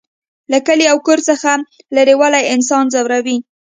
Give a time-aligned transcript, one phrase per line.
[0.51, 1.51] له کلي او کور څخه
[1.95, 3.37] لرېوالی انسان ځوروي